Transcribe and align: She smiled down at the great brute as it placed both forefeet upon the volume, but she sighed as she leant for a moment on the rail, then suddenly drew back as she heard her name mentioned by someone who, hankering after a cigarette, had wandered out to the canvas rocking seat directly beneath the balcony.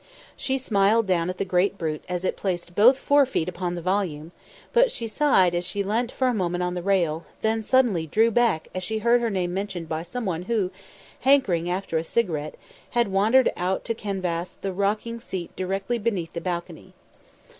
She 0.35 0.57
smiled 0.57 1.05
down 1.05 1.29
at 1.29 1.37
the 1.37 1.45
great 1.45 1.77
brute 1.77 2.03
as 2.09 2.25
it 2.25 2.35
placed 2.35 2.73
both 2.73 2.97
forefeet 2.97 3.47
upon 3.47 3.75
the 3.75 3.83
volume, 3.83 4.31
but 4.73 4.89
she 4.89 5.05
sighed 5.05 5.53
as 5.53 5.63
she 5.63 5.83
leant 5.83 6.11
for 6.11 6.27
a 6.27 6.33
moment 6.33 6.63
on 6.63 6.73
the 6.73 6.81
rail, 6.81 7.27
then 7.41 7.61
suddenly 7.61 8.07
drew 8.07 8.31
back 8.31 8.67
as 8.73 8.81
she 8.81 8.97
heard 8.97 9.21
her 9.21 9.29
name 9.29 9.53
mentioned 9.53 9.87
by 9.87 10.01
someone 10.01 10.41
who, 10.49 10.71
hankering 11.19 11.69
after 11.69 11.99
a 11.99 12.03
cigarette, 12.03 12.55
had 12.89 13.09
wandered 13.09 13.53
out 13.55 13.85
to 13.85 13.93
the 13.93 14.01
canvas 14.01 14.57
rocking 14.63 15.19
seat 15.21 15.55
directly 15.55 15.99
beneath 15.99 16.33
the 16.33 16.41
balcony. 16.41 16.95